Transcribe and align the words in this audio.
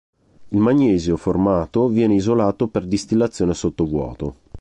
Il 0.49 0.57
magnesio 0.57 1.15
formato 1.15 1.87
viene 1.87 2.15
isolato 2.15 2.67
per 2.67 2.87
distillazione 2.87 3.53
sotto 3.53 3.85
vuoto. 3.85 4.35